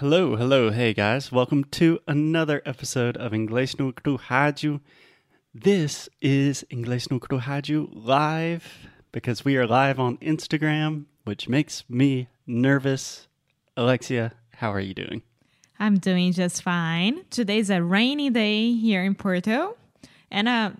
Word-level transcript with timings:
Hello, 0.00 0.34
hello, 0.34 0.70
hey 0.70 0.94
guys. 0.94 1.30
Welcome 1.30 1.64
to 1.72 1.98
another 2.08 2.62
episode 2.64 3.18
of 3.18 3.32
Inglês 3.32 3.78
no 3.78 3.92
Rádio. 3.92 4.80
This 5.52 6.08
is 6.22 6.64
Inglês 6.72 7.10
no 7.10 7.20
Rádio 7.20 7.86
live 7.92 8.88
because 9.12 9.44
we 9.44 9.58
are 9.58 9.66
live 9.66 10.00
on 10.00 10.16
Instagram, 10.16 11.04
which 11.24 11.50
makes 11.50 11.84
me 11.86 12.28
nervous. 12.46 13.28
Alexia, 13.76 14.32
how 14.54 14.72
are 14.72 14.80
you 14.80 14.94
doing? 14.94 15.20
I'm 15.78 15.98
doing 15.98 16.32
just 16.32 16.62
fine. 16.62 17.26
Today's 17.28 17.68
a 17.68 17.82
rainy 17.82 18.30
day 18.30 18.72
here 18.72 19.04
in 19.04 19.14
Porto 19.14 19.76
and 20.30 20.48
a 20.48 20.76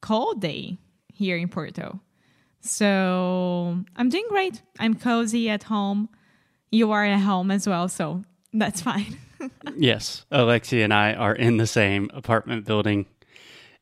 cold 0.00 0.40
day 0.40 0.78
here 1.14 1.36
in 1.36 1.46
Porto. 1.46 2.00
So 2.60 3.84
I'm 3.94 4.08
doing 4.08 4.26
great. 4.28 4.62
I'm 4.80 4.94
cozy 4.94 5.48
at 5.48 5.62
home. 5.62 6.08
You 6.72 6.90
are 6.90 7.04
at 7.04 7.20
home 7.20 7.52
as 7.52 7.68
well, 7.68 7.86
so 7.86 8.24
that's 8.52 8.80
fine. 8.80 9.18
yes, 9.76 10.24
Alexia 10.30 10.84
and 10.84 10.94
I 10.94 11.14
are 11.14 11.34
in 11.34 11.56
the 11.56 11.66
same 11.66 12.10
apartment 12.14 12.64
building. 12.64 13.06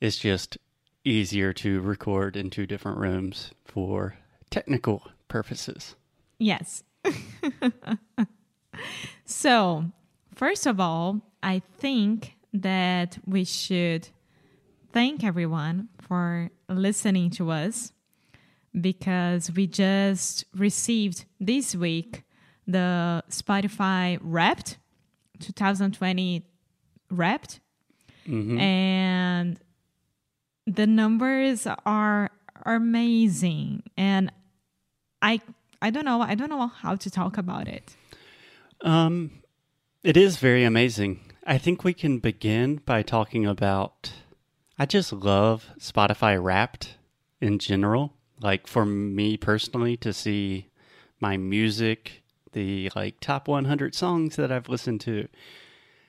It's 0.01 0.17
just 0.17 0.59
easier 1.05 1.53
to 1.55 1.81
record 1.81 2.37
in 2.37 2.51
two 2.51 2.67
different 2.67 2.99
rooms 2.99 3.51
for 3.65 4.17
technical 4.51 5.03
purposes. 5.29 5.95
yes. 6.39 6.83
so, 9.25 9.85
first 10.35 10.67
of 10.67 10.79
all, 10.81 11.21
I 11.43 11.63
think 11.79 12.37
that 12.53 13.19
we 13.27 13.45
should 13.45 14.09
thank 14.93 15.25
everyone 15.25 15.89
for 15.99 16.51
listening 16.69 17.31
to 17.31 17.51
us 17.51 17.93
because 18.79 19.51
we 19.53 19.67
just 19.67 20.45
received 20.55 21.25
this 21.39 21.75
week 21.75 22.25
the 22.73 23.25
Spotify 23.31 24.19
Wrapped 24.21 24.79
2020 25.41 26.45
Wrapped, 27.11 27.61
and 28.61 29.59
the 30.67 30.87
numbers 30.87 31.67
are 31.85 32.31
amazing. 32.65 33.83
And 33.97 34.31
I 35.23 35.41
I 35.83 35.91
don't 35.91 36.05
know 36.05 36.21
I 36.21 36.35
don't 36.35 36.51
know 36.51 36.69
how 36.69 36.95
to 36.97 37.11
talk 37.11 37.39
about 37.39 37.67
it. 37.67 37.97
Um, 38.83 39.43
it 40.03 40.17
is 40.17 40.37
very 40.39 40.65
amazing. 40.65 41.21
I 41.47 41.59
think 41.59 41.85
we 41.85 41.95
can 41.95 42.19
begin 42.19 42.77
by 42.85 43.03
talking 43.03 43.47
about. 43.47 44.13
I 44.79 44.87
just 44.87 45.13
love 45.13 45.67
Spotify 45.79 46.43
Wrapped 46.43 46.95
in 47.41 47.59
general. 47.59 48.15
Like 48.41 48.67
for 48.67 48.87
me 48.87 49.37
personally, 49.37 49.97
to 49.99 50.13
see 50.13 50.69
my 51.21 51.37
music, 51.37 52.20
the 52.53 52.91
like 52.95 53.21
top 53.21 53.49
100 53.49 53.95
songs 53.95 54.37
that 54.37 54.53
I've 54.53 54.69
listened 54.69 55.01
to. 55.03 55.29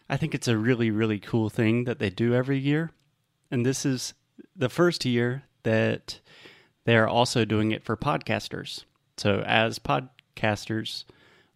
I 0.09 0.17
think 0.17 0.35
it's 0.35 0.47
a 0.47 0.57
really, 0.57 0.91
really 0.91 1.19
cool 1.19 1.49
thing 1.49 1.85
that 1.85 1.99
they 1.99 2.09
do 2.09 2.33
every 2.33 2.57
year. 2.57 2.91
And 3.49 3.65
this 3.65 3.85
is 3.85 4.13
the 4.55 4.69
first 4.69 5.05
year 5.05 5.43
that 5.63 6.19
they're 6.85 7.07
also 7.07 7.45
doing 7.45 7.71
it 7.71 7.83
for 7.83 7.95
podcasters. 7.95 8.83
So, 9.17 9.41
as 9.45 9.79
podcasters, 9.79 11.05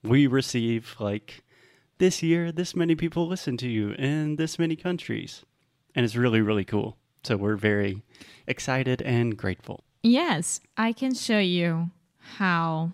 we 0.03 0.27
receive 0.27 0.95
like 0.99 1.43
this 1.97 2.21
year, 2.21 2.51
this 2.51 2.75
many 2.75 2.95
people 2.95 3.27
listen 3.27 3.57
to 3.57 3.67
you 3.67 3.91
in 3.91 4.35
this 4.35 4.59
many 4.59 4.75
countries. 4.75 5.43
And 5.95 6.03
it's 6.03 6.15
really, 6.15 6.41
really 6.41 6.65
cool. 6.65 6.97
So, 7.23 7.37
we're 7.37 7.55
very 7.55 8.03
excited 8.45 9.01
and 9.01 9.35
grateful. 9.37 9.83
Yes, 10.03 10.59
I 10.77 10.93
can 10.93 11.15
show 11.15 11.39
you 11.39 11.89
how 12.37 12.91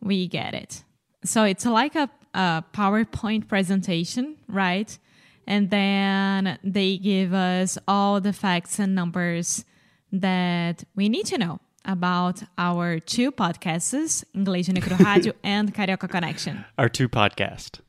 we 0.00 0.28
get 0.28 0.54
it. 0.54 0.84
So 1.24 1.44
it's 1.44 1.66
like 1.66 1.94
a, 1.94 2.08
a 2.34 2.64
PowerPoint 2.72 3.48
presentation, 3.48 4.36
right? 4.48 4.98
And 5.46 5.70
then 5.70 6.58
they 6.62 6.96
give 6.98 7.34
us 7.34 7.76
all 7.88 8.20
the 8.20 8.32
facts 8.32 8.78
and 8.78 8.94
numbers 8.94 9.64
that 10.12 10.84
we 10.94 11.08
need 11.08 11.26
to 11.26 11.38
know 11.38 11.60
about 11.84 12.42
our 12.58 13.00
two 13.00 13.32
podcasts, 13.32 14.24
Inglês 14.34 14.68
no 14.68 14.74
Micro 14.74 14.96
Rádio 14.96 15.32
and 15.42 15.74
Carioca 15.74 16.08
Connection. 16.08 16.64
Our 16.78 16.88
two 16.88 17.08
podcast. 17.08 17.80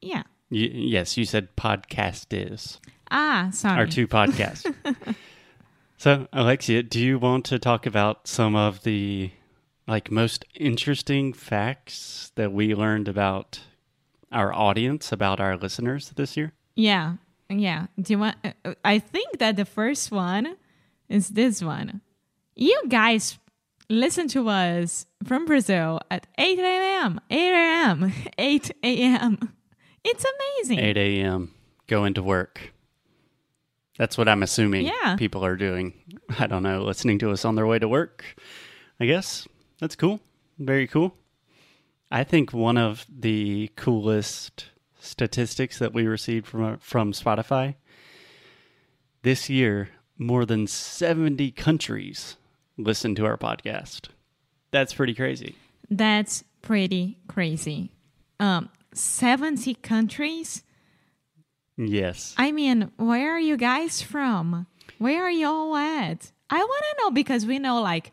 Yeah. 0.00 0.22
Y- 0.50 0.70
yes, 0.72 1.16
you 1.16 1.24
said 1.24 1.54
podcast 1.56 2.26
is. 2.30 2.80
Ah, 3.10 3.50
sorry. 3.52 3.78
our 3.78 3.86
two 3.86 4.06
podcasts. 4.06 4.72
so, 5.98 6.26
Alexia, 6.32 6.82
do 6.82 7.00
you 7.00 7.18
want 7.18 7.44
to 7.46 7.58
talk 7.58 7.86
about 7.86 8.26
some 8.26 8.54
of 8.56 8.82
the 8.84 9.30
like 9.86 10.10
most 10.10 10.44
interesting 10.54 11.32
facts 11.32 12.32
that 12.36 12.52
we 12.52 12.74
learned 12.74 13.08
about 13.08 13.60
our 14.32 14.52
audience, 14.52 15.12
about 15.12 15.40
our 15.40 15.56
listeners 15.56 16.10
this 16.16 16.36
year? 16.36 16.52
Yeah, 16.74 17.14
yeah. 17.48 17.86
Do 18.00 18.12
you 18.12 18.18
want? 18.18 18.36
uh, 18.44 18.74
I 18.84 18.98
think 18.98 19.38
that 19.38 19.56
the 19.56 19.64
first 19.64 20.10
one 20.10 20.56
is 21.08 21.30
this 21.30 21.62
one. 21.62 22.00
You 22.56 22.80
guys 22.88 23.38
listen 23.90 24.28
to 24.28 24.48
us 24.48 25.06
from 25.24 25.44
Brazil 25.44 26.00
at 26.10 26.26
8 26.38 26.58
a.m., 26.58 27.20
8 27.30 27.52
a.m., 27.52 28.12
8 28.38 28.70
a.m. 28.82 29.52
It's 30.02 30.24
amazing. 30.24 30.78
8 30.84 30.96
a.m. 30.96 31.52
going 31.86 32.14
to 32.14 32.22
work. 32.22 32.72
That's 33.98 34.18
what 34.18 34.28
I'm 34.28 34.42
assuming 34.42 34.86
Yeah. 34.86 35.16
people 35.16 35.44
are 35.44 35.56
doing. 35.56 35.94
I 36.38 36.46
don't 36.46 36.62
know, 36.64 36.82
listening 36.82 37.18
to 37.20 37.30
us 37.30 37.44
on 37.44 37.54
their 37.54 37.66
way 37.66 37.78
to 37.78 37.86
work. 37.88 38.24
I 38.98 39.06
guess 39.06 39.46
that's 39.84 39.96
cool. 39.96 40.18
Very 40.58 40.86
cool. 40.86 41.14
I 42.10 42.24
think 42.24 42.54
one 42.54 42.78
of 42.78 43.04
the 43.06 43.70
coolest 43.76 44.70
statistics 44.98 45.78
that 45.78 45.92
we 45.92 46.06
received 46.06 46.46
from 46.46 46.78
from 46.78 47.12
Spotify 47.12 47.74
this 49.20 49.50
year, 49.50 49.90
more 50.16 50.46
than 50.46 50.66
70 50.66 51.50
countries 51.50 52.38
listen 52.78 53.14
to 53.16 53.26
our 53.26 53.36
podcast. 53.36 54.08
That's 54.70 54.94
pretty 54.94 55.12
crazy. 55.12 55.54
That's 55.90 56.44
pretty 56.62 57.18
crazy. 57.28 57.90
Um, 58.40 58.70
70 58.94 59.74
countries. 59.74 60.62
Yes. 61.76 62.34
I 62.38 62.52
mean, 62.52 62.90
where 62.96 63.32
are 63.32 63.40
you 63.50 63.58
guys 63.58 64.00
from? 64.00 64.66
Where 64.96 65.24
are 65.24 65.30
y'all 65.30 65.76
at? 65.76 66.32
I 66.48 66.58
want 66.58 66.84
to 66.90 67.02
know 67.02 67.10
because 67.10 67.44
we 67.44 67.58
know 67.58 67.82
like 67.82 68.12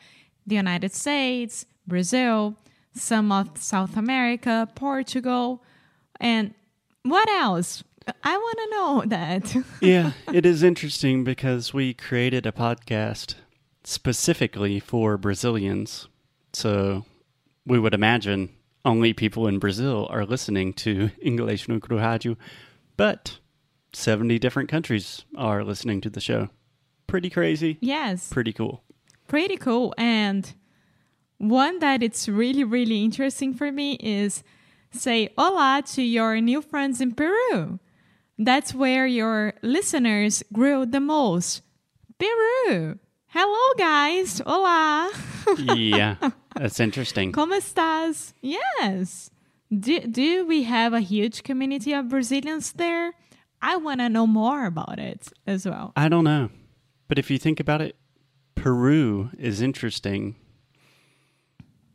the 0.52 0.56
United 0.58 0.94
States, 0.94 1.66
Brazil, 1.88 2.58
some 2.94 3.32
of 3.32 3.58
South 3.58 3.96
America, 3.96 4.68
Portugal, 4.76 5.64
and 6.20 6.54
what 7.04 7.28
else? 7.30 7.84
I 8.24 8.36
want 8.38 8.58
to 8.58 8.70
know 8.70 9.04
that. 9.08 9.56
yeah, 9.82 10.12
it 10.34 10.46
is 10.46 10.62
interesting 10.62 11.24
because 11.24 11.74
we 11.74 11.94
created 11.94 12.46
a 12.46 12.52
podcast 12.52 13.36
specifically 13.86 14.80
for 14.80 15.18
Brazilians. 15.18 16.10
So 16.54 17.06
we 17.66 17.80
would 17.80 17.94
imagine 17.94 18.50
only 18.84 19.14
people 19.14 19.48
in 19.48 19.58
Brazil 19.58 20.06
are 20.10 20.26
listening 20.26 20.74
to 20.74 21.12
English 21.22 21.70
no 21.70 21.80
Cru 21.80 21.98
Rádio, 21.98 22.36
but 22.98 23.40
70 23.94 24.38
different 24.38 24.68
countries 24.68 25.24
are 25.38 25.64
listening 25.64 26.02
to 26.02 26.10
the 26.10 26.20
show. 26.20 26.50
Pretty 27.08 27.30
crazy, 27.30 27.78
yes, 27.80 28.28
pretty 28.30 28.52
cool. 28.52 28.84
Pretty 29.32 29.56
cool. 29.56 29.94
And 29.98 30.54
one 31.38 31.80
that 31.80 32.04
it's 32.04 32.28
really, 32.28 32.66
really 32.66 33.02
interesting 33.02 33.54
for 33.54 33.72
me 33.72 33.94
is 33.94 34.44
say 34.92 35.30
hola 35.38 35.82
to 35.94 36.02
your 36.02 36.42
new 36.42 36.62
friends 36.62 37.00
in 37.00 37.14
Peru. 37.14 37.80
That's 38.38 38.74
where 38.74 39.08
your 39.08 39.54
listeners 39.62 40.44
grew 40.52 40.86
the 40.86 41.00
most. 41.00 41.62
Peru. 42.20 43.00
Hello, 43.28 43.74
guys. 43.78 44.42
Hola. 44.46 45.10
yeah, 45.58 46.18
that's 46.54 46.82
interesting. 46.82 47.32
Como 47.32 47.56
estás? 47.56 48.34
Yes. 48.42 49.32
Do, 49.72 50.02
do 50.02 50.46
we 50.46 50.64
have 50.64 50.92
a 50.92 51.00
huge 51.00 51.44
community 51.44 51.94
of 51.94 52.10
Brazilians 52.10 52.74
there? 52.74 53.14
I 53.62 53.78
want 53.78 54.02
to 54.02 54.10
know 54.10 54.28
more 54.28 54.66
about 54.66 55.00
it 55.00 55.30
as 55.48 55.66
well. 55.66 55.94
I 55.96 56.10
don't 56.10 56.26
know. 56.26 56.50
But 57.08 57.18
if 57.18 57.32
you 57.32 57.38
think 57.38 57.62
about 57.62 57.80
it, 57.80 57.96
Peru 58.56 59.30
is 59.38 59.62
interesting 59.62 60.36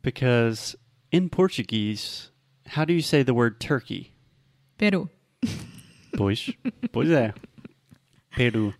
because 0.01 0.75
in 1.11 1.29
Portuguese, 1.29 2.31
how 2.67 2.85
do 2.85 2.93
you 2.93 3.01
say 3.01 3.23
the 3.23 3.33
word 3.33 3.59
turkey? 3.59 4.13
Peru. 4.77 5.09
Pois, 6.15 6.49
pois 6.91 7.09
é. 7.09 7.33
Peru. 8.31 8.73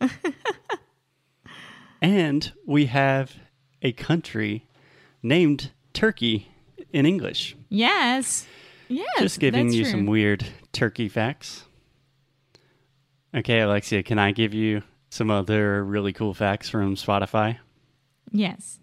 and 2.02 2.52
we 2.66 2.86
have 2.88 3.36
a 3.82 3.92
country 3.92 4.66
named 5.22 5.72
Turkey 5.94 6.48
in 6.92 7.06
English. 7.06 7.56
Yes. 7.70 8.48
Yes. 8.88 9.20
Just 9.20 9.40
giving 9.40 9.72
you 9.72 9.84
true. 9.84 9.92
some 9.92 10.06
weird 10.06 10.46
turkey 10.72 11.10
facts. 11.10 11.66
Okay, 13.36 13.60
Alexia, 13.60 14.04
can 14.04 14.18
I 14.18 14.32
give 14.32 14.54
you 14.54 14.84
some 15.10 15.30
other 15.30 15.84
really 15.84 16.14
cool 16.14 16.34
facts 16.34 16.70
from 16.70 16.96
Spotify? 16.96 17.58
Yes. 18.32 18.80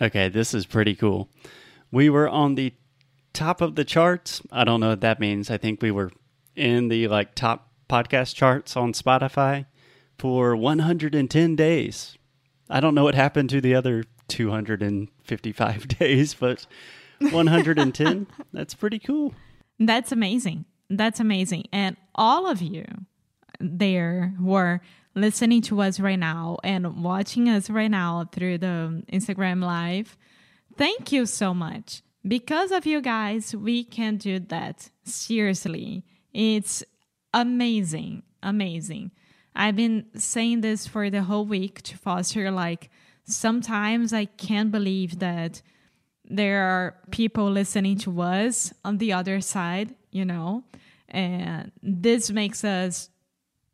Okay, 0.00 0.28
this 0.28 0.54
is 0.54 0.66
pretty 0.66 0.94
cool. 0.94 1.28
We 1.90 2.08
were 2.10 2.28
on 2.28 2.54
the 2.54 2.72
top 3.32 3.60
of 3.60 3.74
the 3.74 3.84
charts. 3.84 4.42
I 4.52 4.64
don't 4.64 4.80
know 4.80 4.90
what 4.90 5.00
that 5.00 5.20
means. 5.20 5.50
I 5.50 5.58
think 5.58 5.82
we 5.82 5.90
were 5.90 6.10
in 6.54 6.88
the 6.88 7.08
like 7.08 7.34
top 7.34 7.72
podcast 7.88 8.34
charts 8.34 8.76
on 8.76 8.92
Spotify 8.92 9.66
for 10.18 10.54
110 10.54 11.56
days. 11.56 12.18
I 12.68 12.80
don't 12.80 12.94
know 12.94 13.04
what 13.04 13.14
happened 13.14 13.50
to 13.50 13.60
the 13.60 13.74
other 13.74 14.04
255 14.28 15.88
days, 15.98 16.34
but 16.34 16.66
110, 17.18 18.26
that's 18.52 18.74
pretty 18.74 18.98
cool. 18.98 19.34
That's 19.78 20.12
amazing. 20.12 20.64
That's 20.90 21.20
amazing. 21.20 21.64
And 21.72 21.96
all 22.14 22.46
of 22.46 22.60
you 22.60 22.84
there 23.60 24.34
who 24.38 24.54
are 24.54 24.80
listening 25.14 25.62
to 25.62 25.80
us 25.80 25.98
right 25.98 26.18
now 26.18 26.58
and 26.62 27.02
watching 27.02 27.48
us 27.48 27.68
right 27.68 27.90
now 27.90 28.28
through 28.30 28.58
the 28.58 29.02
Instagram 29.12 29.62
Live, 29.62 30.16
thank 30.76 31.12
you 31.12 31.26
so 31.26 31.52
much. 31.52 32.02
Because 32.26 32.72
of 32.72 32.86
you 32.86 33.00
guys, 33.00 33.54
we 33.54 33.84
can 33.84 34.16
do 34.16 34.38
that. 34.38 34.90
Seriously. 35.04 36.04
It's 36.32 36.84
amazing. 37.32 38.22
Amazing. 38.42 39.10
I've 39.54 39.76
been 39.76 40.06
saying 40.14 40.60
this 40.60 40.86
for 40.86 41.10
the 41.10 41.22
whole 41.22 41.44
week 41.44 41.82
to 41.82 41.96
Foster. 41.96 42.50
Like, 42.50 42.90
sometimes 43.24 44.12
I 44.12 44.26
can't 44.26 44.70
believe 44.70 45.18
that 45.18 45.62
there 46.24 46.62
are 46.62 46.96
people 47.10 47.50
listening 47.50 47.98
to 47.98 48.20
us 48.20 48.72
on 48.84 48.98
the 48.98 49.12
other 49.12 49.40
side, 49.40 49.94
you 50.10 50.24
know, 50.24 50.64
and 51.08 51.72
this 51.82 52.30
makes 52.30 52.64
us 52.64 53.08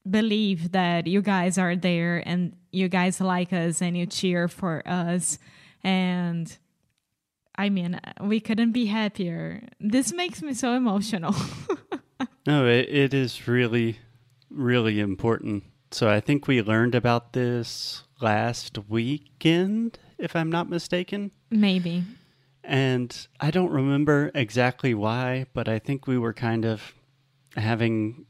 believe 0.09 0.73
that 0.73 1.06
you 1.06 1.23
guys 1.23 1.59
are 1.59 1.77
there 1.77 2.23
and 2.27 2.56
you 2.73 2.89
guys 2.89 3.21
like 3.21 3.53
us 3.53 3.81
and 3.81 3.97
you 3.97 4.06
cheer 4.06 4.49
for 4.49 4.83
us. 4.87 5.39
And 5.83 6.56
I 7.56 7.69
mean, 7.71 8.01
we 8.21 8.41
couldn't 8.41 8.73
be 8.73 8.87
happier. 8.87 9.62
This 9.81 10.12
makes 10.12 10.43
me 10.43 10.55
so 10.55 10.75
emotional. 10.75 11.35
no, 12.47 12.67
it, 12.67 12.89
it 12.89 13.15
is 13.15 13.47
really, 13.47 13.99
really 14.51 15.01
important. 15.01 15.65
So 15.91 16.09
I 16.09 16.21
think 16.21 16.49
we 16.49 16.61
learned 16.61 16.95
about 16.95 17.33
this 17.33 18.03
last 18.21 18.79
weekend, 18.89 19.99
if 20.19 20.35
I'm 20.35 20.50
not 20.50 20.69
mistaken. 20.69 21.31
Maybe. 21.50 22.03
And 22.65 23.27
I 23.41 23.50
don't 23.50 23.71
remember 23.71 24.31
exactly 24.35 24.95
why, 24.95 25.47
but 25.53 25.69
I 25.69 25.79
think 25.79 26.07
we 26.07 26.19
were 26.19 26.33
kind 26.33 26.65
of 26.65 26.95
having 27.57 28.27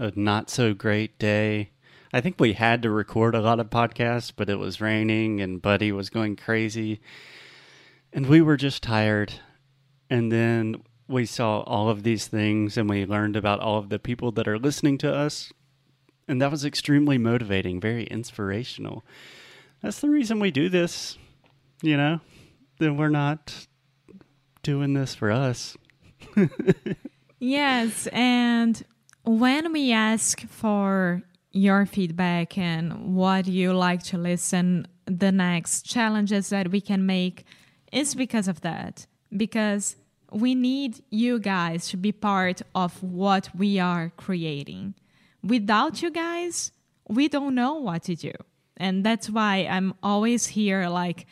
a 0.00 0.10
not 0.16 0.48
so 0.48 0.72
great 0.72 1.18
day. 1.18 1.70
I 2.12 2.20
think 2.20 2.40
we 2.40 2.54
had 2.54 2.82
to 2.82 2.90
record 2.90 3.34
a 3.34 3.40
lot 3.40 3.60
of 3.60 3.68
podcasts, 3.68 4.32
but 4.34 4.48
it 4.48 4.58
was 4.58 4.80
raining 4.80 5.40
and 5.40 5.62
Buddy 5.62 5.92
was 5.92 6.10
going 6.10 6.36
crazy. 6.36 7.00
And 8.12 8.26
we 8.26 8.40
were 8.40 8.56
just 8.56 8.82
tired. 8.82 9.34
And 10.08 10.32
then 10.32 10.82
we 11.06 11.26
saw 11.26 11.60
all 11.60 11.90
of 11.90 12.02
these 12.02 12.26
things 12.26 12.78
and 12.78 12.88
we 12.88 13.04
learned 13.04 13.36
about 13.36 13.60
all 13.60 13.78
of 13.78 13.90
the 13.90 13.98
people 13.98 14.32
that 14.32 14.48
are 14.48 14.58
listening 14.58 14.96
to 14.98 15.14
us. 15.14 15.52
And 16.26 16.40
that 16.40 16.50
was 16.50 16.64
extremely 16.64 17.18
motivating, 17.18 17.78
very 17.78 18.04
inspirational. 18.04 19.04
That's 19.82 20.00
the 20.00 20.10
reason 20.10 20.40
we 20.40 20.50
do 20.50 20.68
this, 20.68 21.18
you 21.82 21.96
know? 21.96 22.20
Then 22.78 22.96
we're 22.96 23.08
not 23.08 23.66
doing 24.62 24.94
this 24.94 25.14
for 25.14 25.30
us. 25.30 25.76
yes, 27.38 28.06
and 28.08 28.82
when 29.24 29.72
we 29.72 29.92
ask 29.92 30.46
for 30.48 31.22
your 31.52 31.86
feedback 31.86 32.56
and 32.56 33.14
what 33.14 33.46
you 33.46 33.72
like 33.72 34.02
to 34.04 34.18
listen, 34.18 34.86
the 35.06 35.32
next 35.32 35.82
challenges 35.82 36.50
that 36.50 36.70
we 36.70 36.80
can 36.80 37.06
make 37.06 37.44
is 37.92 38.14
because 38.14 38.48
of 38.48 38.60
that. 38.60 39.06
Because 39.36 39.96
we 40.32 40.54
need 40.54 41.02
you 41.10 41.38
guys 41.40 41.88
to 41.88 41.96
be 41.96 42.12
part 42.12 42.62
of 42.74 43.02
what 43.02 43.48
we 43.56 43.78
are 43.78 44.12
creating. 44.16 44.94
Without 45.42 46.02
you 46.02 46.10
guys, 46.10 46.70
we 47.08 47.28
don't 47.28 47.54
know 47.54 47.74
what 47.74 48.04
to 48.04 48.14
do. 48.14 48.32
And 48.76 49.04
that's 49.04 49.28
why 49.28 49.66
I'm 49.68 49.94
always 50.02 50.46
here, 50.46 50.88
like, 50.88 51.26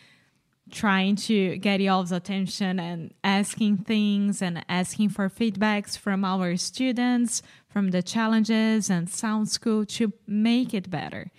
trying 0.70 1.16
to 1.16 1.56
get 1.58 1.80
y'all's 1.80 2.12
attention 2.12 2.78
and 2.78 3.14
asking 3.24 3.78
things 3.78 4.42
and 4.42 4.64
asking 4.68 5.08
for 5.10 5.28
feedbacks 5.30 5.96
from 5.96 6.24
our 6.24 6.56
students, 6.56 7.42
from 7.68 7.90
the 7.90 8.02
challenges 8.02 8.90
and 8.90 9.08
Sound 9.08 9.48
School 9.48 9.84
to 9.86 10.12
make 10.26 10.74
it 10.74 10.90
better. 10.90 11.30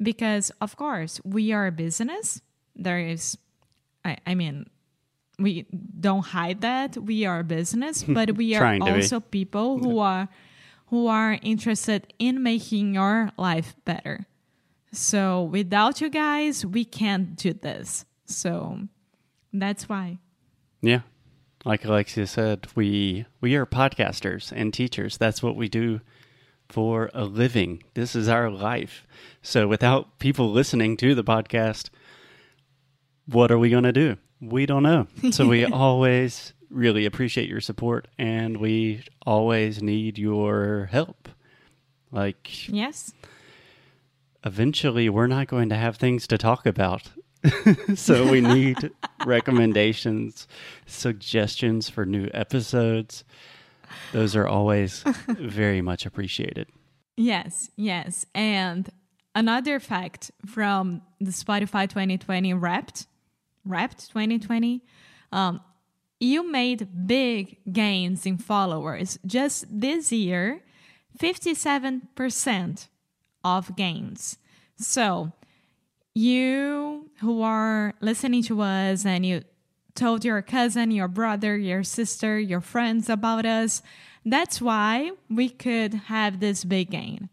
Because, 0.00 0.50
of 0.60 0.76
course, 0.76 1.20
we 1.24 1.52
are 1.52 1.66
a 1.66 1.72
business. 1.72 2.40
There 2.76 3.00
is, 3.00 3.36
I, 4.04 4.18
I 4.26 4.34
mean, 4.34 4.66
we 5.38 5.66
don't 5.98 6.24
hide 6.24 6.60
that 6.60 6.96
we 6.96 7.24
are 7.24 7.40
a 7.40 7.44
business, 7.44 8.02
but 8.08 8.36
we 8.36 8.54
are 8.54 8.78
also 8.80 9.20
people 9.20 9.78
who 9.78 9.98
are 9.98 10.28
who 10.86 11.06
are 11.06 11.38
interested 11.42 12.12
in 12.18 12.42
making 12.42 12.94
your 12.94 13.30
life 13.36 13.76
better. 13.84 14.26
So 14.90 15.42
without 15.42 16.00
you 16.00 16.08
guys, 16.08 16.64
we 16.64 16.84
can't 16.84 17.36
do 17.36 17.52
this. 17.52 18.06
So 18.24 18.80
that's 19.52 19.86
why. 19.86 20.18
Yeah. 20.80 21.00
Like 21.64 21.84
Alexia 21.84 22.26
said, 22.26 22.66
we 22.74 23.26
we 23.40 23.54
are 23.56 23.66
podcasters 23.66 24.52
and 24.52 24.72
teachers. 24.72 25.16
That's 25.16 25.42
what 25.42 25.56
we 25.56 25.68
do 25.68 26.00
for 26.68 27.10
a 27.14 27.24
living. 27.24 27.82
This 27.94 28.14
is 28.14 28.28
our 28.28 28.50
life. 28.50 29.06
So 29.42 29.66
without 29.66 30.18
people 30.18 30.50
listening 30.50 30.96
to 30.98 31.14
the 31.14 31.24
podcast, 31.24 31.88
what 33.26 33.50
are 33.50 33.58
we 33.58 33.70
going 33.70 33.84
to 33.84 33.92
do? 33.92 34.16
We 34.40 34.66
don't 34.66 34.82
know. 34.82 35.06
So 35.32 35.48
we 35.48 35.64
always 35.64 36.52
really 36.70 37.06
appreciate 37.06 37.48
your 37.48 37.60
support 37.62 38.06
and 38.18 38.58
we 38.58 39.02
always 39.26 39.82
need 39.82 40.18
your 40.18 40.88
help. 40.92 41.28
Like 42.12 42.68
Yes. 42.68 43.12
Eventually 44.44 45.08
we're 45.08 45.26
not 45.26 45.48
going 45.48 45.68
to 45.70 45.74
have 45.76 45.96
things 45.96 46.26
to 46.28 46.38
talk 46.38 46.66
about 46.66 47.10
so 47.94 48.30
we 48.30 48.40
need 48.40 48.90
recommendations, 49.24 50.46
suggestions 50.86 51.88
for 51.88 52.04
new 52.04 52.28
episodes. 52.32 53.24
Those 54.12 54.36
are 54.36 54.46
always 54.46 55.02
very 55.28 55.80
much 55.80 56.06
appreciated. 56.06 56.68
Yes, 57.16 57.70
yes. 57.76 58.26
And 58.34 58.88
another 59.34 59.80
fact 59.80 60.30
from 60.46 61.02
the 61.20 61.30
Spotify 61.30 61.88
2020 61.88 62.54
Wrapped, 62.54 63.06
Wrapped 63.64 64.08
2020, 64.08 64.82
um, 65.32 65.60
you 66.20 66.50
made 66.50 67.06
big 67.06 67.58
gains 67.72 68.26
in 68.26 68.38
followers. 68.38 69.18
Just 69.26 69.66
this 69.70 70.10
year, 70.10 70.62
57% 71.18 72.88
of 73.44 73.76
gains. 73.76 74.38
So 74.76 75.32
you 76.18 77.08
who 77.20 77.42
are 77.42 77.94
listening 78.00 78.42
to 78.42 78.60
us 78.60 79.06
and 79.06 79.24
you 79.24 79.42
told 79.94 80.24
your 80.24 80.42
cousin, 80.42 80.90
your 80.90 81.08
brother, 81.08 81.56
your 81.56 81.84
sister, 81.84 82.38
your 82.38 82.60
friends 82.60 83.08
about 83.08 83.46
us, 83.46 83.82
that's 84.24 84.60
why 84.60 85.12
we 85.30 85.48
could 85.48 85.94
have 85.94 86.40
this 86.40 86.64
big 86.64 86.90
gain. 86.90 87.28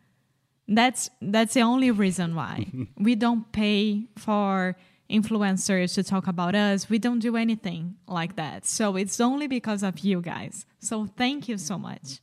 That's 0.67 1.09
that's 1.21 1.53
the 1.53 1.61
only 1.61 1.91
reason 1.91 2.35
why. 2.35 2.67
we 2.97 3.15
don't 3.15 3.51
pay 3.51 4.07
for 4.17 4.75
influencers 5.09 5.93
to 5.95 6.03
talk 6.03 6.27
about 6.27 6.55
us. 6.55 6.89
We 6.89 6.99
don't 6.99 7.19
do 7.19 7.35
anything 7.35 7.95
like 8.07 8.35
that. 8.35 8.65
So 8.65 8.95
it's 8.95 9.19
only 9.19 9.47
because 9.47 9.83
of 9.83 9.99
you 9.99 10.21
guys. 10.21 10.65
So 10.79 11.05
thank 11.05 11.47
you 11.47 11.57
so 11.57 11.77
much. 11.77 12.19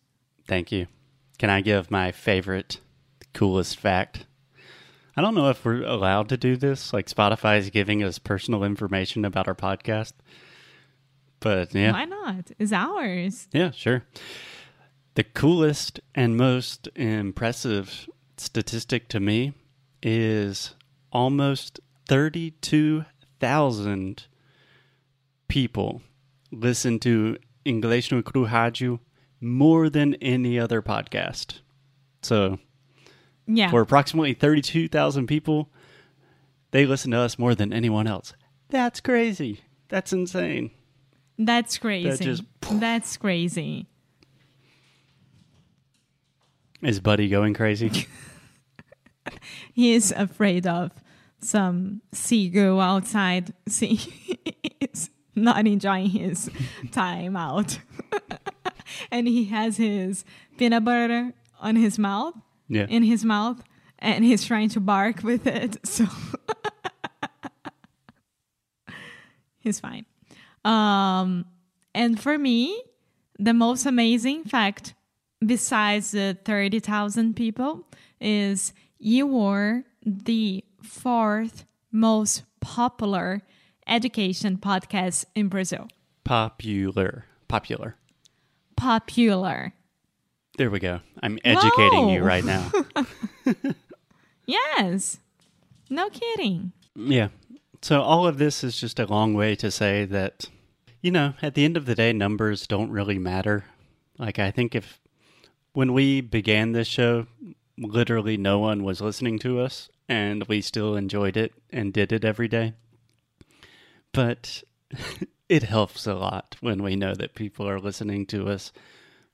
Thank 0.47 0.73
you. 0.73 0.87
Can 1.39 1.51
I 1.51 1.61
give 1.61 1.91
my 1.91 2.13
favorite 2.13 2.81
coolest 3.33 3.79
fact? 3.79 4.27
I 5.17 5.21
don't 5.21 5.35
know 5.35 5.51
if 5.51 5.65
we're 5.65 5.83
allowed 5.83 6.29
to 6.31 6.37
do 6.37 6.57
this. 6.57 6.93
Like 6.93 7.07
Spotify 7.07 7.59
is 7.59 7.71
giving 7.71 8.03
us 8.03 8.19
personal 8.19 8.65
information 8.65 9.25
about 9.25 9.49
our 9.49 9.55
podcast. 9.55 10.13
But 11.41 11.75
yeah. 11.75 11.93
Why 11.93 12.05
not? 12.05 12.51
It's 12.59 12.73
ours. 12.73 13.49
Yeah, 13.53 13.71
sure. 13.73 14.05
The 15.15 15.25
coolest 15.25 16.01
and 16.15 16.37
most 16.37 16.89
impressive 16.95 18.09
statistic 18.39 19.09
to 19.09 19.21
me 19.21 19.53
is 20.03 20.75
almost 21.13 21.81
32,000 22.09 24.27
people 25.49 26.01
listen 26.51 26.99
to 26.99 27.37
English 27.65 28.11
no 28.11 28.23
Cru 28.23 28.47
Rádio 28.47 28.99
more 29.41 29.91
than 29.91 30.15
any 30.15 30.59
other 30.59 30.81
podcast. 30.81 31.61
So 32.23 32.59
yeah. 33.47 33.71
For 33.71 33.81
approximately 33.81 34.35
32,000 34.35 35.27
people, 35.27 35.71
they 36.71 36.87
listen 36.87 37.11
to 37.13 37.19
us 37.19 37.39
more 37.39 37.55
than 37.55 37.73
anyone 37.73 38.07
else. 38.07 38.35
That's 38.69 39.01
crazy. 39.01 39.61
That's 39.89 40.13
insane. 40.13 40.71
That's 41.39 41.79
crazy. 41.79 42.09
That 42.09 42.21
just, 42.21 42.43
That's 42.71 43.17
crazy. 43.17 43.87
Is 46.83 46.99
Buddy 47.01 47.29
going 47.29 47.55
crazy? 47.55 48.09
he 49.73 49.93
is 49.93 50.13
afraid 50.17 50.67
of 50.67 50.91
some 51.41 52.03
seagull 52.13 52.81
outside. 52.81 53.53
See, 53.69 53.95
he's 54.81 55.11
not 55.35 55.67
enjoying 55.67 56.11
his 56.11 56.51
time 56.91 57.37
out. 57.37 57.79
and 59.11 59.29
he 59.29 59.45
has 59.47 59.77
his 59.77 60.25
peanut 60.57 60.85
butter 60.85 61.33
on 61.61 61.77
his 61.77 61.99
mouth, 61.99 62.35
Yeah. 62.73 62.87
in 62.89 63.03
his 63.03 63.25
mouth, 63.25 63.63
and 63.99 64.25
he's 64.25 64.45
trying 64.45 64.71
to 64.71 64.81
bark 64.81 65.23
with 65.23 65.47
it. 65.47 65.77
So 65.87 66.07
he's 69.59 69.79
fine. 69.81 70.07
Um, 70.65 71.45
and 71.95 72.19
for 72.21 72.39
me, 72.39 72.83
the 73.39 73.55
most 73.55 73.87
amazing 73.87 74.45
fact, 74.45 74.95
besides 75.45 76.11
the 76.13 76.37
30,000 76.45 77.35
people, 77.37 77.87
is 78.21 78.73
you 78.99 79.27
were 79.27 79.85
the 80.05 80.65
fourth 80.83 81.65
most 81.93 82.43
popular 82.61 83.43
education 83.87 84.57
podcast 84.57 85.25
in 85.35 85.49
Brazil. 85.49 85.89
Popular. 86.25 87.27
Popular. 87.49 87.97
Popular. 88.77 89.75
There 90.59 90.71
we 90.71 90.79
go. 90.79 91.01
I'm 91.23 91.39
educating 91.45 92.11
you 92.11 92.23
right 92.23 92.45
now. 92.45 92.71
Yes. 94.47 95.19
No 95.89 96.11
kidding. 96.11 96.73
Yeah. 96.95 97.29
So 97.81 98.03
all 98.03 98.27
of 98.27 98.39
this 98.39 98.63
is 98.65 98.79
just 98.79 98.99
a 98.99 99.07
long 99.07 99.35
way 99.35 99.55
to 99.57 99.71
say 99.71 100.05
that, 100.07 100.47
you 101.01 101.11
know, 101.11 101.35
at 101.43 101.55
the 101.55 101.65
end 101.65 101.77
of 101.77 101.87
the 101.87 101.95
day, 101.95 102.13
numbers 102.13 102.67
don't 102.67 102.91
really 102.91 103.19
matter. 103.19 103.65
Like, 104.19 104.39
I 104.39 104.51
think 104.51 104.75
if 104.75 105.01
when 105.73 105.93
we 105.93 106.21
began 106.21 106.73
this 106.73 106.89
show, 106.89 107.27
literally 107.79 108.37
no 108.37 108.59
one 108.59 108.85
was 108.85 109.01
listening 109.01 109.39
to 109.41 109.61
us, 109.61 109.89
and 110.09 110.45
we 110.45 110.61
still 110.61 110.97
enjoyed 110.97 111.37
it 111.37 111.55
and 111.71 111.93
did 111.93 112.13
it 112.13 112.25
every 112.25 112.49
day. 112.49 112.75
But 114.13 114.63
it 115.49 115.63
helps 115.63 116.07
a 116.07 116.15
lot 116.15 116.57
when 116.61 116.83
we 116.83 116.95
know 116.95 117.15
that 117.15 117.35
people 117.35 117.69
are 117.69 117.81
listening 117.81 118.27
to 118.27 118.49
us, 118.49 118.73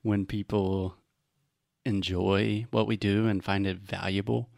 when 0.03 0.27
people 0.27 0.95
enjoy 1.89 2.67
what 2.71 2.87
we 2.87 2.97
do 2.97 3.27
and 3.27 3.43
find 3.43 3.67
it 3.67 3.79
valuable 3.79 4.49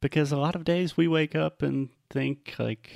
because 0.00 0.32
a 0.32 0.36
lot 0.36 0.56
of 0.56 0.64
days 0.64 0.96
we 0.96 1.06
wake 1.06 1.36
up 1.36 1.62
and 1.62 1.90
think 2.08 2.54
like 2.58 2.90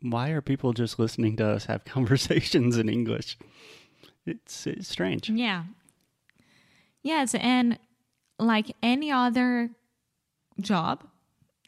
why 0.00 0.30
are 0.30 0.40
people 0.40 0.72
just 0.72 0.98
listening 0.98 1.36
to 1.36 1.46
us 1.46 1.64
have 1.66 1.84
conversations 1.96 2.78
in 2.78 2.88
english 2.88 3.36
it's, 4.24 4.66
it's 4.66 4.88
strange 4.88 5.28
Yeah. 5.28 5.64
Yes, 7.02 7.34
and 7.34 7.78
like 8.38 8.74
any 8.82 9.10
other 9.12 9.68
job, 10.58 11.04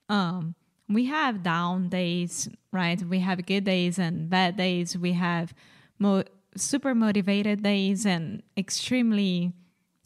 um, 0.09 0.55
we 0.89 1.05
have 1.07 1.43
down 1.43 1.91
days, 1.91 2.49
right? 2.73 3.03
We 3.03 3.19
have 3.21 3.45
good 3.45 3.65
days 3.65 3.99
and 3.99 4.31
bad 4.31 4.57
days. 4.57 4.97
We 4.97 5.13
have 5.13 5.53
mo- 5.99 6.25
super 6.57 6.95
motivated 6.95 7.63
days 7.63 8.07
and 8.07 8.43
extremely 8.57 9.53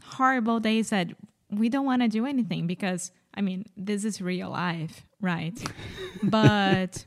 horrible 0.05 0.61
days 0.61 0.91
that 0.91 1.09
we 1.51 1.69
don't 1.69 1.87
want 1.87 2.03
to 2.03 2.09
do 2.09 2.27
anything 2.27 2.67
because 2.67 3.13
I 3.35 3.43
mean, 3.43 3.67
this 3.77 4.05
is 4.05 4.21
real 4.21 4.51
life, 4.51 5.07
right? 5.21 5.59
but 6.23 7.05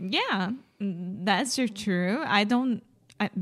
yeah, 0.00 0.50
that's 0.80 1.58
true. 1.74 2.22
I 2.26 2.44
don't, 2.44 2.82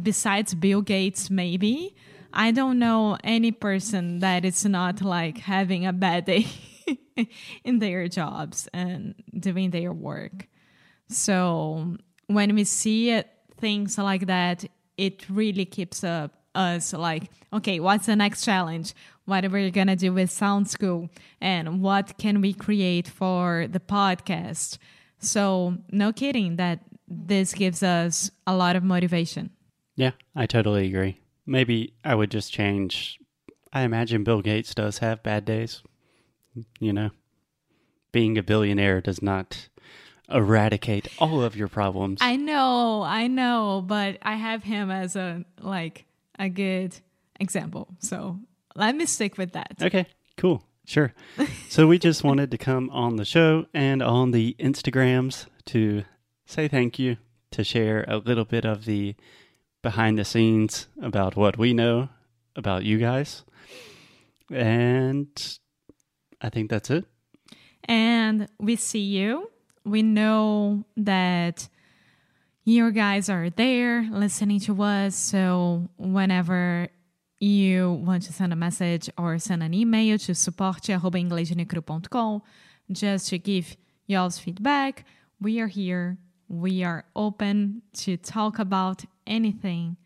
besides 0.02 0.54
Bill 0.54 0.82
Gates, 0.82 1.30
maybe, 1.30 1.94
I 2.32 2.50
don't 2.50 2.78
know 2.78 3.16
any 3.24 3.50
person 3.50 4.18
that 4.20 4.44
is 4.44 4.64
not 4.64 5.00
like 5.00 5.38
having 5.38 5.86
a 5.86 5.92
bad 5.92 6.26
day 6.26 6.46
in 7.64 7.78
their 7.78 8.08
jobs 8.08 8.68
and 8.74 9.14
doing 9.38 9.70
their 9.70 9.92
work. 9.92 10.48
So 11.08 11.96
when 12.26 12.54
we 12.54 12.64
see 12.64 13.10
it, 13.10 13.28
things 13.58 13.96
like 13.96 14.26
that, 14.26 14.64
it 14.98 15.28
really 15.30 15.64
keeps 15.64 16.04
up 16.04 16.32
us 16.56 16.92
like, 16.92 17.24
okay, 17.52 17.78
what's 17.80 18.06
the 18.06 18.16
next 18.16 18.44
challenge? 18.44 18.94
What 19.26 19.44
are 19.44 19.50
we 19.50 19.70
gonna 19.70 19.96
do 19.96 20.12
with 20.12 20.30
Sound 20.30 20.68
School? 20.68 21.10
And 21.40 21.80
what 21.82 22.16
can 22.18 22.40
we 22.40 22.52
create 22.54 23.08
for 23.08 23.66
the 23.70 23.80
podcast? 23.80 24.78
So 25.18 25.76
no 25.90 26.12
kidding 26.12 26.56
that 26.56 26.80
this 27.08 27.54
gives 27.54 27.82
us 27.82 28.30
a 28.46 28.56
lot 28.56 28.74
of 28.76 28.82
motivation. 28.82 29.50
yeah 29.94 30.10
i 30.34 30.44
totally 30.44 30.86
agree 30.88 31.20
maybe 31.46 31.94
i 32.04 32.14
would 32.14 32.30
just 32.30 32.52
change 32.52 33.18
i 33.72 33.82
imagine 33.82 34.24
bill 34.24 34.42
gates 34.42 34.74
does 34.74 34.98
have 34.98 35.22
bad 35.22 35.44
days 35.44 35.82
you 36.80 36.92
know 36.92 37.10
being 38.12 38.36
a 38.36 38.42
billionaire 38.42 39.00
does 39.00 39.22
not 39.22 39.68
eradicate 40.28 41.06
all 41.18 41.42
of 41.42 41.54
your 41.56 41.68
problems 41.68 42.18
I 42.20 42.34
know, 42.36 43.02
I 43.02 43.28
know, 43.28 43.84
but 43.86 44.18
I 44.22 44.34
have 44.34 44.64
him 44.64 44.90
as 44.90 45.14
a 45.16 45.44
like 45.60 46.05
a 46.38 46.48
good 46.48 46.96
example. 47.40 47.88
So 47.98 48.38
let 48.74 48.94
me 48.94 49.06
stick 49.06 49.38
with 49.38 49.52
that. 49.52 49.74
Okay, 49.80 50.06
cool. 50.36 50.64
Sure. 50.86 51.12
so 51.68 51.86
we 51.86 51.98
just 51.98 52.22
wanted 52.22 52.50
to 52.52 52.58
come 52.58 52.88
on 52.90 53.16
the 53.16 53.24
show 53.24 53.66
and 53.74 54.02
on 54.02 54.30
the 54.30 54.54
Instagrams 54.58 55.46
to 55.66 56.04
say 56.46 56.68
thank 56.68 56.98
you, 56.98 57.16
to 57.50 57.64
share 57.64 58.04
a 58.06 58.18
little 58.18 58.44
bit 58.44 58.64
of 58.64 58.84
the 58.84 59.16
behind 59.82 60.18
the 60.18 60.24
scenes 60.24 60.88
about 61.02 61.36
what 61.36 61.58
we 61.58 61.74
know 61.74 62.08
about 62.54 62.84
you 62.84 62.98
guys. 62.98 63.44
And 64.50 65.28
I 66.40 66.50
think 66.50 66.70
that's 66.70 66.90
it. 66.90 67.04
And 67.84 68.48
we 68.58 68.76
see 68.76 69.00
you. 69.00 69.50
We 69.84 70.02
know 70.02 70.84
that 70.96 71.68
you 72.66 72.90
guys 72.90 73.30
are 73.30 73.48
there 73.48 74.02
listening 74.10 74.58
to 74.58 74.82
us. 74.82 75.14
So 75.14 75.88
whenever 75.96 76.88
you 77.38 77.92
want 77.92 78.24
to 78.24 78.32
send 78.32 78.52
a 78.52 78.56
message 78.56 79.08
or 79.16 79.38
send 79.38 79.62
an 79.62 79.72
email 79.72 80.18
to 80.18 80.34
support.inglesnuecru.com 80.34 82.42
just 82.90 83.28
to 83.28 83.38
give 83.38 83.76
y'all's 84.08 84.40
feedback, 84.40 85.04
we 85.40 85.60
are 85.60 85.68
here. 85.68 86.18
We 86.48 86.82
are 86.82 87.04
open 87.14 87.82
to 87.98 88.16
talk 88.16 88.58
about 88.58 89.04
anything. 89.28 89.96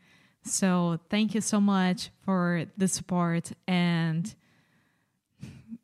So 0.45 1.01
thank 1.09 1.35
you 1.35 1.41
so 1.41 1.63
much 1.63 2.11
for 2.27 2.67
the 2.77 2.89
support 2.89 3.53
and 3.67 4.35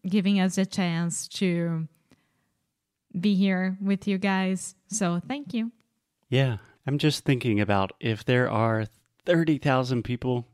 giving 0.06 0.40
us 0.40 0.59
a 0.59 0.66
chance 0.66 1.26
to 1.28 1.88
be 3.18 3.35
here 3.35 3.78
with 3.80 4.06
you 4.06 4.18
guys. 4.18 4.75
So 4.88 5.23
thank 5.26 5.54
you. 5.54 5.73
Yeah. 6.28 6.59
I'm 6.87 6.99
just 6.99 7.25
thinking 7.25 7.61
about 7.61 7.92
if 7.99 8.25
there 8.25 8.49
are 8.49 8.87
30,000 9.25 10.02
people 10.04 10.47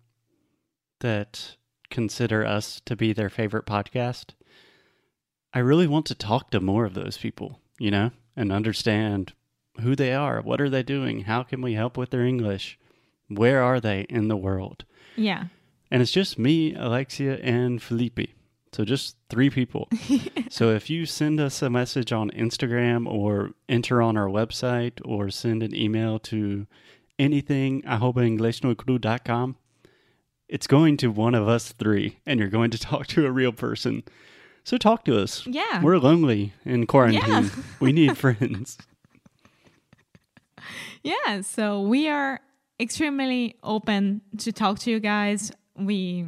that 1.00 1.57
consider 1.91 2.45
us 2.45 2.81
to 2.87 2.97
be 2.97 3.12
their 3.12 3.29
favorite 3.29 3.67
podcast, 3.67 4.31
I 5.52 5.59
really 5.59 5.87
want 5.87 6.07
to 6.07 6.14
talk 6.14 6.50
to 6.50 6.61
more 6.61 6.87
of 6.87 6.95
those 6.95 7.19
people, 7.19 7.61
you 7.79 7.91
know, 7.91 8.12
and 8.35 8.50
understand 8.50 9.35
who 9.81 9.95
they 9.95 10.14
are, 10.14 10.41
what 10.41 10.61
are 10.61 10.71
they 10.71 10.83
doing, 10.83 11.23
how 11.25 11.43
can 11.43 11.61
we 11.61 11.75
help 11.75 11.97
with 11.97 12.11
their 12.11 12.25
English, 12.25 12.79
where 13.29 13.62
are 13.62 13.81
they 13.81 14.07
in 14.09 14.29
the 14.29 14.37
world. 14.37 14.85
Yeah. 15.17 15.45
And 15.91 16.00
it's 16.00 16.12
just 16.12 16.38
me, 16.38 16.75
Alexia, 16.75 17.37
and 17.43 17.83
Felipe. 17.83 18.31
So 18.73 18.87
just 18.87 19.17
three 19.29 19.50
people. 19.50 19.88
so 20.49 20.71
if 20.71 20.88
you 20.88 21.05
send 21.05 21.41
us 21.41 21.61
a 21.61 21.69
message 21.69 22.11
on 22.11 22.31
Instagram 22.31 23.07
or 23.07 23.50
enter 23.69 24.00
on 24.00 24.17
our 24.17 24.29
website 24.29 24.99
or 25.05 25.31
send 25.31 25.62
an 25.62 25.75
email 25.75 26.19
to 26.21 26.67
anything 27.19 27.83
arrobainglesnocru.com, 27.83 29.57
it's 30.49 30.67
going 30.67 30.97
to 30.99 31.11
one 31.11 31.35
of 31.35 31.47
us 31.47 31.73
three 31.73 32.19
and 32.25 32.41
you're 32.41 32.49
going 32.49 32.71
to 32.71 32.79
talk 32.81 33.07
to 33.09 33.26
a 33.26 33.31
real 33.31 33.52
person. 33.52 34.05
So 34.64 34.79
talk 34.79 35.05
to 35.05 35.21
us. 35.21 35.47
Yeah. 35.47 35.83
We're 35.83 35.99
lonely 35.99 36.55
in 36.64 36.87
quarantine. 36.87 37.23
Yeah. 37.29 37.49
we 37.79 37.93
need 37.93 38.17
friends. 38.19 38.79
Yeah. 41.02 41.43
So 41.43 41.83
we 41.83 42.09
are 42.09 42.41
extremely 42.81 43.57
open 43.62 44.23
to 44.38 44.50
talk 44.50 44.79
to 44.81 44.91
you 44.91 44.99
guys. 44.99 45.52
We 45.76 46.26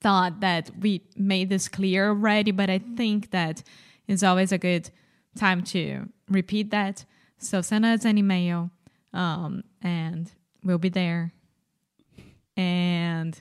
thought 0.00 0.40
that 0.40 0.70
we 0.80 1.02
made 1.16 1.48
this 1.48 1.68
clear 1.68 2.08
already, 2.08 2.50
but 2.50 2.70
I 2.70 2.78
think 2.96 3.30
that 3.30 3.62
it's 4.06 4.22
always 4.22 4.52
a 4.52 4.58
good 4.58 4.90
time 5.36 5.62
to 5.64 6.08
repeat 6.28 6.70
that. 6.70 7.04
So 7.38 7.60
send 7.60 7.84
us 7.84 8.04
an 8.04 8.18
email 8.18 8.70
um, 9.12 9.64
and 9.82 10.30
we'll 10.62 10.78
be 10.78 10.88
there. 10.88 11.32
And 12.56 13.40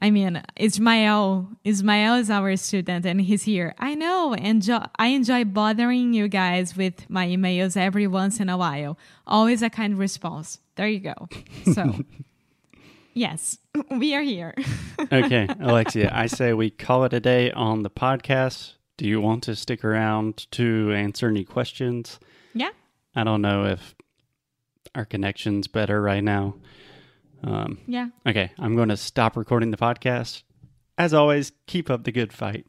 I 0.00 0.10
mean, 0.10 0.42
Ismael, 0.56 1.48
Ismael 1.64 2.14
is 2.16 2.30
our 2.30 2.56
student 2.56 3.06
and 3.06 3.20
he's 3.20 3.44
here. 3.44 3.74
I 3.78 3.94
know. 3.94 4.34
Enjoy, 4.34 4.80
I 4.98 5.08
enjoy 5.08 5.44
bothering 5.44 6.12
you 6.12 6.28
guys 6.28 6.76
with 6.76 7.08
my 7.08 7.26
emails 7.26 7.76
every 7.76 8.06
once 8.06 8.38
in 8.38 8.48
a 8.48 8.56
while. 8.56 8.98
Always 9.26 9.62
a 9.62 9.70
kind 9.70 9.98
response. 9.98 10.60
There 10.76 10.88
you 10.88 11.00
go. 11.00 11.28
So, 11.72 12.04
yes, 13.16 13.58
we 13.90 14.14
are 14.14 14.22
here. 14.22 14.54
Okay, 15.12 15.46
Alexia, 15.60 16.10
I 16.12 16.26
say 16.26 16.52
we 16.52 16.70
call 16.70 17.04
it 17.04 17.12
a 17.12 17.20
day 17.20 17.50
on 17.52 17.82
the 17.82 17.90
podcast. 17.90 18.72
Do 18.96 19.06
you 19.06 19.20
want 19.20 19.42
to 19.44 19.54
stick 19.54 19.84
around 19.84 20.50
to 20.52 20.92
answer 20.92 21.28
any 21.28 21.44
questions? 21.44 22.18
yeah. 22.54 22.70
I 23.14 23.22
don't 23.24 23.42
know 23.42 23.64
if 23.66 23.94
our 24.94 25.04
connection's 25.04 25.68
better 25.68 26.00
right 26.02 26.24
now. 26.24 26.54
Um, 27.44 27.78
Yeah. 27.86 28.08
okay, 28.26 28.52
I'm 28.58 28.74
going 28.74 28.88
to 28.88 28.96
stop 28.96 29.36
recording 29.36 29.70
the 29.70 29.76
podcast. 29.76 30.42
As 30.98 31.12
always, 31.14 31.52
keep 31.66 31.90
up 31.90 32.04
the 32.04 32.12
good 32.12 32.32
fight. 32.32 32.64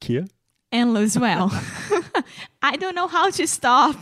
Kia? 0.00 0.26
And 0.72 0.94
lose 0.94 1.18
well. 1.18 1.50
I 2.62 2.76
don't 2.76 2.94
know 2.94 3.08
how 3.08 3.30
to 3.30 3.46
stop. 3.46 3.96